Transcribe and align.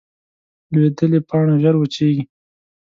لوېدلې 0.71 1.19
پاڼه 1.29 1.55
ژر 1.61 1.75
وچېږي 1.77 2.23